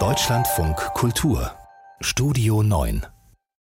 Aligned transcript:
Deutschlandfunk 0.00 0.76
Kultur 0.94 1.52
Studio 2.00 2.64
9 2.64 3.06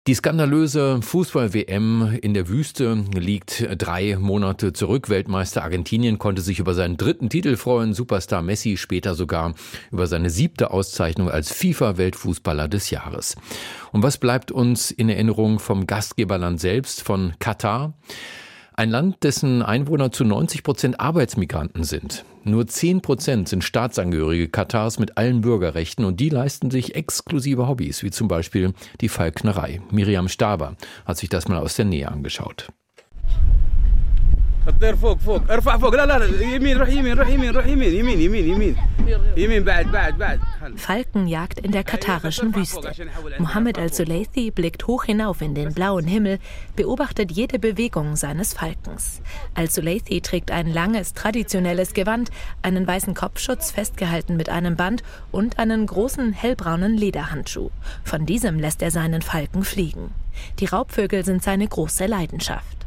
die 0.07 0.15
skandalöse 0.15 1.01
Fußball-WM 1.03 2.19
in 2.21 2.35
der 2.35 2.49
Wüste 2.49 3.05
liegt 3.15 3.67
drei 3.77 4.17
Monate 4.17 4.73
zurück. 4.73 5.09
Weltmeister 5.11 5.63
Argentinien 5.63 6.19
konnte 6.19 6.43
sich 6.43 6.59
über 6.59 6.75
seinen 6.75 6.97
dritten 6.97 7.29
Titel 7.29 7.57
freuen, 7.57 7.93
Superstar 7.95 8.43
Messi 8.43 8.77
später 8.79 9.15
sogar 9.15 9.55
über 9.93 10.07
seine 10.07 10.31
siebte 10.31 10.71
Auszeichnung 10.71 11.31
als 11.31 11.53
FIFA-Weltfußballer 11.53 12.67
des 12.67 12.91
Jahres. 12.91 13.37
Und 13.93 14.03
was 14.03 14.19
bleibt 14.19 14.51
uns 14.51 14.91
in 14.91 15.11
Erinnerung 15.11 15.59
vom 15.59 15.87
Gastgeberland 15.87 16.61
selbst, 16.61 17.03
von 17.03 17.35
Katar? 17.39 17.95
Ein 18.80 18.90
Land, 18.90 19.24
dessen 19.24 19.62
Einwohner 19.62 20.12
zu 20.12 20.26
90 20.26 20.64
Prozent 20.64 21.00
Arbeitsmigranten 21.00 21.84
sind. 21.84 22.26
Nur 22.44 22.68
10 22.68 23.02
Prozent 23.02 23.50
sind 23.50 23.64
Staatsangehörige 23.64 24.50
Katars 24.50 25.00
mit 25.00 25.18
allen 25.18 25.42
Bürgerrechten 25.42 26.06
und 26.06 26.20
die 26.20 26.30
leisten 26.30 26.72
sich 26.72 26.96
exklusive 26.96 27.68
Hobbys, 27.68 28.04
wie 28.04 28.12
zum 28.12 28.28
Beispiel 28.28 28.74
die 29.02 29.10
Falknerei. 29.10 29.82
Miriam 29.92 30.28
Staber 30.28 30.76
hat 31.06 31.18
sich 31.18 31.30
das 31.30 31.48
mal 31.48 31.58
aus 31.58 31.76
der 31.76 31.86
Nähe 31.86 32.12
angeschaut. 32.12 32.68
الطير 34.68 34.96
فوق 34.96 35.18
فوق 35.18 35.52
ارفع 35.52 35.78
فوق 35.78 35.96
لا 35.96 36.06
لا 36.06 36.26
يمين 36.56 36.78
روح 36.78 36.90
يمين 36.90 37.18
روح 37.18 37.28
يمين 37.28 37.52
روح 37.56 37.68
يمين 37.68 37.94
يمين 37.94 38.22
يمين 38.22 38.48
يمين 38.48 38.76
Falkenjagd 40.77 41.61
in 41.61 41.73
der 41.73 41.85
katarischen 41.85 42.55
Wüste. 42.55 42.93
Mohammed 43.39 43.79
al-Suleithi 43.79 44.51
blickt 44.51 44.87
hoch 44.87 45.05
hinauf 45.05 45.41
in 45.41 45.55
den 45.55 45.73
blauen 45.73 46.07
Himmel, 46.07 46.39
beobachtet 46.77 47.33
jede 47.33 47.59
Bewegung 47.59 48.17
seines 48.17 48.55
Falkens. 48.55 49.21
Al-Suleithi 49.55 50.21
trägt 50.21 50.51
ein 50.51 50.73
langes, 50.73 51.15
traditionelles 51.15 51.95
Gewand, 51.95 52.31
einen 52.63 52.87
weißen 52.87 53.15
Kopfschutz 53.15 53.71
festgehalten 53.71 54.37
mit 54.37 54.49
einem 54.49 54.77
Band 54.77 55.03
und 55.33 55.59
einen 55.59 55.87
großen, 55.87 56.33
hellbraunen 56.33 56.97
Lederhandschuh. 56.97 57.71
Von 58.05 58.27
diesem 58.27 58.59
lässt 58.59 58.83
er 58.83 58.91
seinen 58.91 59.23
Falken 59.23 59.65
fliegen. 59.65 60.13
Die 60.59 60.67
Raubvögel 60.67 61.25
sind 61.25 61.43
seine 61.43 61.67
große 61.67 62.07
Leidenschaft. 62.07 62.80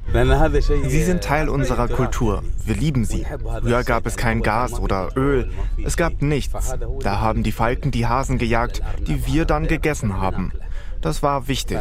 Sie 0.87 1.03
sind 1.03 1.23
Teil 1.23 1.49
unserer 1.49 1.87
Kultur. 1.87 2.43
Wir 2.65 2.75
lieben 2.75 3.05
sie. 3.05 3.25
Früher 3.61 3.83
gab 3.83 4.05
es 4.05 4.15
kein 4.15 4.41
Gas 4.41 4.79
oder 4.79 5.09
Öl. 5.15 5.51
Es 5.83 5.97
gab 5.97 6.21
nichts. 6.21 6.75
Da 7.01 7.19
haben 7.19 7.43
die 7.43 7.51
Falken 7.51 7.91
die 7.91 8.05
Hasen 8.05 8.37
gejagt, 8.37 8.81
die 9.07 9.25
wir 9.25 9.45
dann 9.45 9.67
gegessen 9.67 10.17
haben. 10.21 10.51
Das 11.01 11.23
war 11.23 11.47
wichtig. 11.47 11.79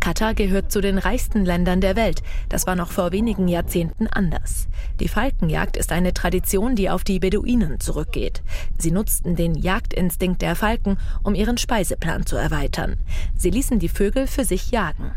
Katar 0.00 0.34
gehört 0.34 0.70
zu 0.72 0.80
den 0.80 0.98
reichsten 0.98 1.44
Ländern 1.44 1.80
der 1.80 1.96
Welt. 1.96 2.22
Das 2.48 2.66
war 2.66 2.76
noch 2.76 2.90
vor 2.90 3.12
wenigen 3.12 3.48
Jahrzehnten 3.48 4.06
anders. 4.06 4.68
Die 5.00 5.08
Falkenjagd 5.08 5.76
ist 5.76 5.92
eine 5.92 6.14
Tradition, 6.14 6.76
die 6.76 6.90
auf 6.90 7.04
die 7.04 7.18
Beduinen 7.18 7.80
zurückgeht. 7.80 8.42
Sie 8.78 8.90
nutzten 8.90 9.36
den 9.36 9.54
Jagdinstinkt 9.54 10.42
der 10.42 10.56
Falken, 10.56 10.98
um 11.22 11.34
ihren 11.34 11.58
Speiseplan 11.58 12.26
zu 12.26 12.36
erweitern. 12.36 12.96
Sie 13.36 13.50
ließen 13.50 13.78
die 13.78 13.88
Vögel 13.88 14.26
für 14.26 14.44
sich 14.44 14.70
jagen. 14.70 15.12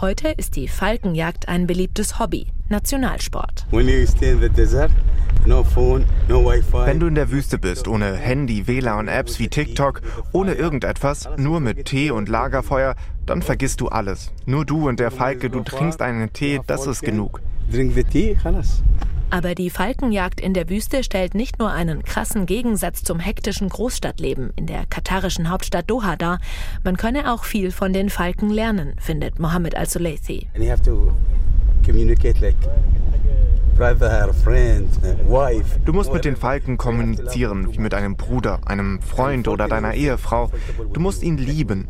Heute 0.00 0.28
ist 0.28 0.56
die 0.56 0.68
Falkenjagd 0.68 1.48
ein 1.48 1.66
beliebtes 1.66 2.18
Hobby, 2.18 2.46
Nationalsport. 2.68 3.66
Wenn 5.46 7.00
du 7.00 7.06
in 7.06 7.14
der 7.14 7.30
Wüste 7.30 7.58
bist, 7.58 7.86
ohne 7.86 8.16
Handy, 8.16 8.66
WLAN 8.66 9.00
und 9.00 9.08
Apps 9.08 9.38
wie 9.38 9.48
TikTok, 9.48 10.00
ohne 10.32 10.54
irgendetwas, 10.54 11.28
nur 11.36 11.60
mit 11.60 11.84
Tee 11.84 12.10
und 12.10 12.28
Lagerfeuer, 12.28 12.94
dann 13.26 13.42
vergisst 13.42 13.80
du 13.80 13.88
alles. 13.88 14.32
Nur 14.46 14.64
du 14.64 14.88
und 14.88 15.00
der 15.00 15.10
Falke, 15.10 15.50
du 15.50 15.60
trinkst 15.60 16.00
einen 16.00 16.32
Tee, 16.32 16.60
das 16.66 16.86
ist 16.86 17.02
genug. 17.02 17.40
Aber 19.30 19.54
die 19.54 19.68
Falkenjagd 19.68 20.40
in 20.40 20.54
der 20.54 20.70
Wüste 20.70 21.02
stellt 21.02 21.34
nicht 21.34 21.58
nur 21.58 21.70
einen 21.72 22.04
krassen 22.04 22.46
Gegensatz 22.46 23.02
zum 23.02 23.18
hektischen 23.18 23.68
Großstadtleben 23.68 24.52
in 24.56 24.66
der 24.66 24.86
katarischen 24.86 25.50
Hauptstadt 25.50 25.90
Doha 25.90 26.16
dar, 26.16 26.38
man 26.84 26.96
könne 26.96 27.32
auch 27.32 27.44
viel 27.44 27.72
von 27.72 27.92
den 27.92 28.10
Falken 28.10 28.48
lernen, 28.48 28.94
findet 29.00 29.40
Mohammed 29.40 29.76
al-Suleithi. 29.76 30.46
Du 35.84 35.92
musst 35.92 36.12
mit 36.12 36.24
den 36.24 36.36
Falken 36.36 36.76
kommunizieren, 36.76 37.72
wie 37.72 37.78
mit 37.78 37.94
einem 37.94 38.16
Bruder, 38.16 38.60
einem 38.66 39.00
Freund 39.02 39.48
oder 39.48 39.68
deiner 39.68 39.94
Ehefrau. 39.94 40.50
Du 40.92 41.00
musst 41.00 41.22
ihn 41.22 41.38
lieben. 41.38 41.88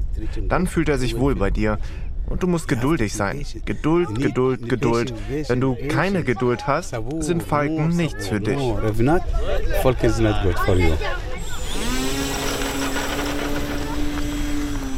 Dann 0.48 0.66
fühlt 0.66 0.88
er 0.88 0.98
sich 0.98 1.18
wohl 1.18 1.34
bei 1.34 1.50
dir. 1.50 1.78
Und 2.26 2.42
du 2.42 2.46
musst 2.46 2.68
geduldig 2.68 3.12
sein. 3.12 3.44
Geduld, 3.66 4.14
Geduld, 4.14 4.68
Geduld. 4.68 5.14
Wenn 5.48 5.60
du 5.60 5.76
keine 5.88 6.24
Geduld 6.24 6.66
hast, 6.66 6.94
sind 7.20 7.42
Falken 7.42 7.88
nichts 7.88 8.28
für 8.28 8.40
dich. 8.40 8.58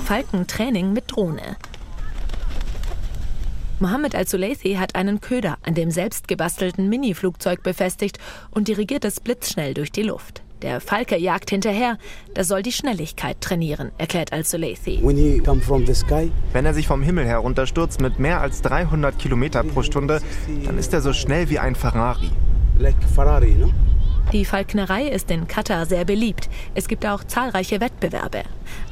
Falkentraining 0.04 0.92
mit 0.92 1.10
Drohne. 1.10 1.56
Mohammed 3.78 4.14
al-Suleithi 4.14 4.76
hat 4.76 4.94
einen 4.94 5.20
Köder 5.20 5.58
an 5.62 5.74
dem 5.74 5.90
selbstgebastelten 5.90 6.88
Mini-Flugzeug 6.88 7.62
befestigt 7.62 8.18
und 8.50 8.68
dirigiert 8.68 9.04
es 9.04 9.20
blitzschnell 9.20 9.74
durch 9.74 9.92
die 9.92 10.02
Luft. 10.02 10.42
Der 10.62 10.80
Falke 10.80 11.18
jagt 11.18 11.50
hinterher. 11.50 11.98
Das 12.32 12.48
soll 12.48 12.62
die 12.62 12.72
Schnelligkeit 12.72 13.38
trainieren, 13.42 13.92
erklärt 13.98 14.32
Al-Suleithi. 14.32 15.00
Wenn 15.02 16.64
er 16.64 16.72
sich 16.72 16.86
vom 16.86 17.02
Himmel 17.02 17.26
herunterstürzt 17.26 18.00
mit 18.00 18.18
mehr 18.18 18.40
als 18.40 18.62
300 18.62 19.18
Kilometer 19.18 19.62
pro 19.62 19.82
Stunde, 19.82 20.22
dann 20.64 20.78
ist 20.78 20.94
er 20.94 21.02
so 21.02 21.12
schnell 21.12 21.50
wie 21.50 21.58
ein 21.58 21.74
Ferrari. 21.74 22.30
Like 22.78 22.96
Ferrari, 23.14 23.52
no? 23.52 23.70
Die 24.32 24.44
Falknerei 24.44 25.06
ist 25.06 25.30
in 25.30 25.46
Katar 25.46 25.86
sehr 25.86 26.04
beliebt. 26.04 26.48
Es 26.74 26.88
gibt 26.88 27.06
auch 27.06 27.22
zahlreiche 27.22 27.80
Wettbewerbe. 27.80 28.42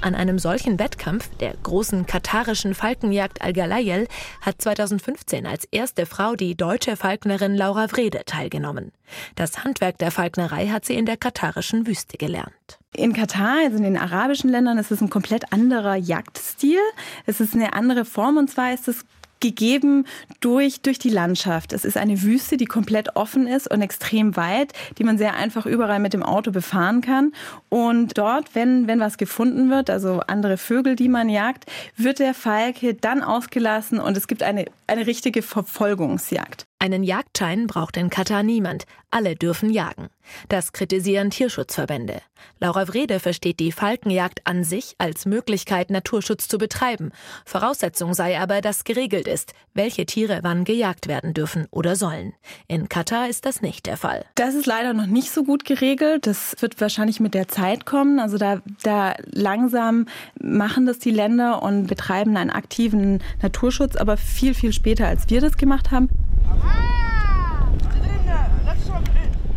An 0.01 0.15
einem 0.15 0.39
solchen 0.39 0.79
Wettkampf, 0.79 1.29
der 1.41 1.55
großen 1.63 2.07
katarischen 2.07 2.73
Falkenjagd 2.73 3.43
Al-Galayel, 3.43 4.07
hat 4.41 4.63
2015 4.63 5.45
als 5.45 5.65
erste 5.65 6.07
Frau 6.07 6.37
die 6.37 6.57
deutsche 6.57 6.97
Falknerin 6.97 7.57
Laura 7.57 7.91
Wrede 7.91 8.23
teilgenommen. 8.25 8.93
Das 9.35 9.65
Handwerk 9.65 9.99
der 9.99 10.13
Falknerei 10.13 10.69
hat 10.69 10.85
sie 10.85 10.95
in 10.95 11.05
der 11.05 11.17
katarischen 11.17 11.87
Wüste 11.87 12.17
gelernt. 12.17 12.79
In 12.95 13.13
Katar, 13.13 13.59
also 13.65 13.77
in 13.77 13.83
den 13.83 13.99
arabischen 13.99 14.51
Ländern, 14.51 14.79
ist 14.79 14.93
es 14.93 15.01
ein 15.01 15.11
komplett 15.11 15.53
anderer 15.53 15.97
Jagdstil. 15.97 16.79
Es 17.27 17.41
ist 17.41 17.55
eine 17.55 17.73
andere 17.73 18.05
Form 18.05 18.37
und 18.37 18.49
zwar 18.49 18.73
ist 18.73 18.87
es 18.87 19.05
gegeben 19.41 20.07
durch, 20.41 20.81
durch 20.81 20.99
die 20.99 21.11
Landschaft. 21.11 21.73
Es 21.73 21.85
ist 21.85 21.97
eine 21.97 22.23
Wüste, 22.23 22.57
die 22.57 22.65
komplett 22.65 23.17
offen 23.17 23.47
ist 23.47 23.71
und 23.71 23.83
extrem 23.83 24.37
weit, 24.37 24.73
die 24.99 25.05
man 25.05 25.19
sehr 25.19 25.35
einfach 25.35 25.67
überall 25.67 25.99
mit 25.99 26.13
dem 26.13 26.23
Auto 26.23 26.51
befahren 26.51 27.01
kann. 27.01 27.33
Und 27.69 28.17
dort, 28.19 28.55
wenn, 28.55 28.87
wenn 28.87 29.01
was 29.01 29.19
gefunden 29.19 29.71
wird, 29.71 29.91
also 29.91 30.21
andere 30.27 30.57
Vögel, 30.57 30.97
die 30.97 31.09
man 31.09 31.29
jagt, 31.29 31.67
wird 31.97 32.19
der 32.19 32.35
Falke 32.35 32.95
dann 32.95 33.23
ausgelassen 33.23 34.01
und 34.01 34.17
es 34.17 34.27
gibt 34.27 34.43
eine, 34.43 34.67
eine 34.87 35.07
richtige 35.07 35.43
Verfolgungsjagd. 35.43 36.65
Einen 36.85 37.03
Jagdschein 37.03 37.67
braucht 37.67 37.97
in 37.97 38.11
Katar 38.11 38.43
niemand. 38.43 38.85
Alle 39.11 39.37
dürfen 39.37 39.71
jagen. 39.71 40.09
Das 40.51 40.75
kritisieren 40.75 41.31
Tierschutzverbände. 41.31 42.21
Laura 42.61 42.89
Wrede 42.89 43.21
versteht 43.21 43.59
die 43.59 43.73
Falkenjagd 43.73 44.47
an 44.47 44.65
sich 44.65 44.95
als 44.99 45.25
Möglichkeit, 45.25 45.89
Naturschutz 45.89 46.47
zu 46.47 46.59
betreiben. 46.59 47.13
Voraussetzung 47.47 48.13
sei 48.13 48.39
aber, 48.39 48.61
dass 48.61 48.85
geregelt 48.85 49.29
ist, 49.29 49.55
welche 49.73 50.05
Tiere 50.05 50.41
wann 50.43 50.65
gejagt 50.65 51.09
werden 51.09 51.33
dürfen 51.33 51.69
oder 51.71 51.97
sollen. 51.97 52.35
In 52.69 52.91
Katar 52.91 53.31
ist 53.31 53.47
das 53.47 53.63
nicht 53.63 53.87
der 53.87 53.97
Fall. 53.97 54.27
Das 54.35 54.55
ist 54.55 54.67
leider 54.67 54.93
noch 54.93 55.07
nicht 55.07 55.31
so 55.31 55.43
gut 55.43 55.65
geregelt. 55.65 56.27
Das 56.27 56.55
wird 56.61 56.79
wahrscheinlich 56.83 57.19
mit 57.19 57.33
der 57.33 57.49
Zeit 57.49 57.87
kommen. 57.87 58.19
Also 58.19 58.37
da, 58.37 58.61
da 58.83 59.15
langsam 59.31 60.05
machen 60.39 60.85
das 60.85 60.99
die 60.99 61.13
Länder 61.13 61.63
und 61.63 61.87
betreiben 61.87 62.37
einen 62.37 62.51
aktiven 62.51 63.23
Naturschutz, 63.41 63.97
aber 63.97 64.19
viel, 64.19 64.53
viel 64.53 64.75
später, 64.75 65.07
als 65.07 65.31
wir 65.31 65.41
das 65.41 65.57
gemacht 65.57 65.91
haben. 65.91 66.11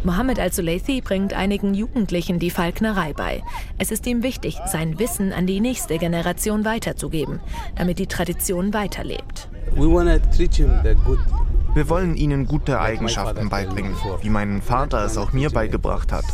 Mohammed 0.07 0.39
al-Suleithi 0.39 1.01
bringt 1.01 1.33
einigen 1.33 1.73
Jugendlichen 1.73 2.39
die 2.39 2.49
Falknerei 2.49 3.11
bei. 3.11 3.43
Es 3.77 3.91
ist 3.91 4.07
ihm 4.07 4.23
wichtig, 4.23 4.57
sein 4.65 4.99
Wissen 4.99 5.33
an 5.33 5.47
die 5.47 5.59
nächste 5.59 5.97
Generation 5.97 6.63
weiterzugeben, 6.63 7.41
damit 7.75 7.99
die 7.99 8.07
Tradition 8.07 8.73
weiterlebt. 8.73 9.49
Wir 11.73 11.89
wollen 11.89 12.15
ihnen 12.15 12.45
gute 12.45 12.79
Eigenschaften 12.79 13.49
beibringen, 13.49 13.95
wie 14.21 14.29
mein 14.29 14.61
Vater 14.61 15.03
es 15.03 15.17
auch 15.17 15.33
mir 15.33 15.49
beigebracht 15.49 16.13
hat. 16.13 16.25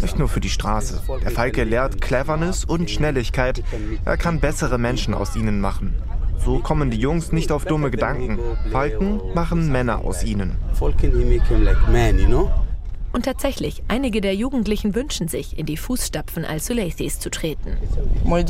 Nicht 0.00 0.18
nur 0.18 0.28
für 0.28 0.40
die 0.40 0.50
Straße. 0.50 1.00
Der 1.22 1.30
Falke 1.30 1.62
lehrt 1.62 2.00
Cleverness 2.00 2.64
und 2.64 2.90
Schnelligkeit. 2.90 3.62
Er 4.04 4.16
kann 4.16 4.40
bessere 4.40 4.78
Menschen 4.78 5.14
aus 5.14 5.36
ihnen 5.36 5.60
machen. 5.60 5.94
So 6.44 6.58
kommen 6.58 6.90
die 6.90 6.98
Jungs 6.98 7.32
nicht 7.32 7.52
auf 7.52 7.64
dumme 7.64 7.90
Gedanken. 7.90 8.38
Falken 8.70 9.20
machen 9.34 9.70
Männer 9.70 10.04
aus 10.04 10.24
ihnen. 10.24 10.56
Und 13.12 13.24
tatsächlich, 13.24 13.82
einige 13.88 14.20
der 14.20 14.34
Jugendlichen 14.34 14.94
wünschen 14.94 15.28
sich, 15.28 15.58
in 15.58 15.66
die 15.66 15.76
Fußstapfen 15.76 16.44
Al-Suleithis 16.44 17.18
zu 17.18 17.30
treten. 17.30 17.76
Mein 18.24 18.46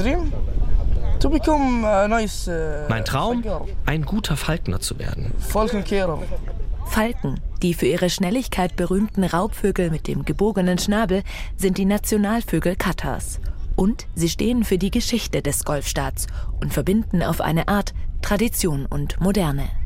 Traum, 3.04 3.44
ein 3.86 4.02
guter 4.04 4.36
Falkner 4.36 4.80
zu 4.80 4.98
werden. 4.98 5.32
Falken, 6.86 7.40
die 7.62 7.74
für 7.74 7.86
ihre 7.86 8.10
Schnelligkeit 8.10 8.76
berühmten 8.76 9.24
Raubvögel 9.24 9.90
mit 9.90 10.08
dem 10.08 10.24
gebogenen 10.24 10.78
Schnabel, 10.78 11.22
sind 11.56 11.78
die 11.78 11.84
Nationalvögel 11.84 12.76
Katars. 12.76 13.40
Und 13.76 14.06
sie 14.14 14.28
stehen 14.28 14.64
für 14.64 14.78
die 14.78 14.90
Geschichte 14.90 15.42
des 15.42 15.64
Golfstaats 15.64 16.26
und 16.60 16.72
verbinden 16.72 17.22
auf 17.22 17.40
eine 17.40 17.68
Art 17.68 17.94
Tradition 18.22 18.86
und 18.86 19.20
Moderne. 19.20 19.81